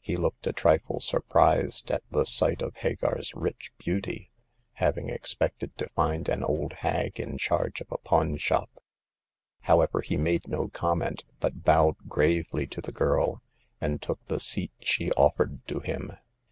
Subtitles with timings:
[0.00, 4.30] He looked a trifle surprised at the sight of Hagar's rich beauty,
[4.74, 8.70] having expected to find an old hag in charge of a pawn shop.
[9.62, 13.42] However, he made no comment, but bowed gravely to the girl,
[13.80, 16.12] and took the seat she offered to him.